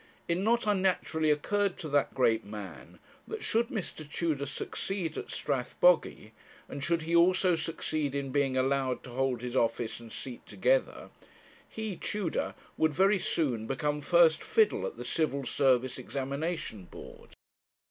It 0.27 0.39
not 0.39 0.65
unnaturally 0.65 1.29
occurred 1.29 1.77
to 1.77 1.89
that 1.89 2.15
great 2.15 2.43
man 2.43 2.97
that 3.27 3.43
should 3.43 3.67
Mr. 3.67 4.11
Tudor 4.11 4.47
succeed 4.47 5.15
at 5.15 5.29
Strathbogy, 5.29 6.31
and 6.67 6.83
should 6.83 7.03
he 7.03 7.15
also 7.15 7.55
succeed 7.55 8.15
in 8.15 8.31
being 8.31 8.57
allowed 8.57 9.03
to 9.03 9.11
hold 9.11 9.41
his 9.43 9.55
office 9.55 9.99
and 9.99 10.11
seat 10.11 10.43
together, 10.47 11.11
he, 11.69 11.95
Tudor, 11.97 12.55
would 12.77 12.95
very 12.95 13.19
soon 13.19 13.67
become 13.67 14.01
first 14.01 14.43
fiddle 14.43 14.87
at 14.87 14.97
the 14.97 15.05
Civil 15.05 15.45
Service 15.45 15.99
Examination 15.99 16.85
Board. 16.85 17.35